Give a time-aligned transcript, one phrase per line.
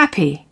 [0.00, 0.49] happy.